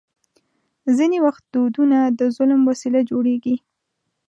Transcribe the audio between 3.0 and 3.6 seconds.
جوړېږي.